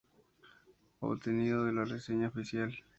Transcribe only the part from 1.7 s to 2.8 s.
la reseña oficial.